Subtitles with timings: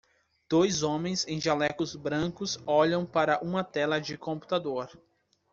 [0.49, 4.89] Dois homens em jalecos brancos olham para uma tela de computador